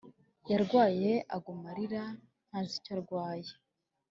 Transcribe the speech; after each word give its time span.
Yarwaye 0.49 1.11
aguma 1.35 1.67
arira 1.71 2.03
ntazi 2.47 2.73
icyo 2.79 2.93
yabaye 2.97 3.51